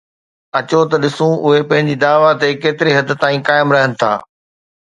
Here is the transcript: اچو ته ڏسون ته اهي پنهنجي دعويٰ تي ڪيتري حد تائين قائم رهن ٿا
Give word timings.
اچو 0.57 0.79
ته 0.89 0.95
ڏسون 1.03 1.31
ته 1.37 1.41
اهي 1.45 1.61
پنهنجي 1.69 1.95
دعويٰ 2.03 2.33
تي 2.41 2.49
ڪيتري 2.63 2.91
حد 2.97 3.09
تائين 3.21 3.41
قائم 3.47 3.67
رهن 3.75 3.91
ٿا 3.99 4.11